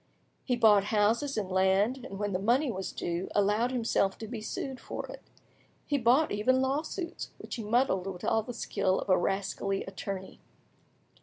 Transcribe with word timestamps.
He 0.43 0.55
bought 0.55 0.85
houses 0.85 1.37
and 1.37 1.51
land, 1.51 2.05
and 2.07 2.17
when 2.17 2.33
the 2.33 2.39
money 2.39 2.71
was 2.71 2.91
due, 2.91 3.29
allowed 3.35 3.69
himself 3.69 4.17
to 4.17 4.27
be 4.27 4.41
sued 4.41 4.79
for 4.79 5.05
it; 5.11 5.21
he 5.85 5.99
bought 5.99 6.31
even 6.31 6.59
lawsuits, 6.59 7.29
which 7.37 7.53
he 7.57 7.63
muddled 7.63 8.07
with 8.07 8.23
all 8.25 8.41
the 8.41 8.51
skill 8.51 8.99
of 8.99 9.09
a 9.11 9.17
rascally 9.19 9.83
attorney. 9.83 10.39